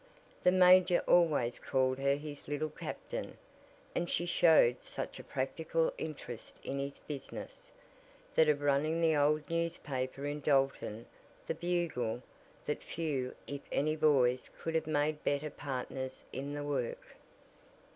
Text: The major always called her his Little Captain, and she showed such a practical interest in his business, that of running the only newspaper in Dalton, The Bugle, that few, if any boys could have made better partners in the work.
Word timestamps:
The 0.41 0.51
major 0.51 1.01
always 1.05 1.59
called 1.59 1.99
her 1.99 2.15
his 2.15 2.47
Little 2.47 2.71
Captain, 2.71 3.37
and 3.93 4.09
she 4.09 4.25
showed 4.25 4.83
such 4.83 5.19
a 5.19 5.23
practical 5.23 5.93
interest 5.95 6.57
in 6.63 6.79
his 6.79 6.97
business, 7.07 7.69
that 8.33 8.49
of 8.49 8.61
running 8.61 8.99
the 8.99 9.15
only 9.15 9.43
newspaper 9.47 10.25
in 10.25 10.39
Dalton, 10.39 11.05
The 11.45 11.53
Bugle, 11.53 12.23
that 12.65 12.81
few, 12.81 13.35
if 13.45 13.61
any 13.71 13.95
boys 13.95 14.49
could 14.59 14.73
have 14.73 14.87
made 14.87 15.23
better 15.23 15.51
partners 15.51 16.25
in 16.33 16.55
the 16.55 16.63
work. 16.63 17.17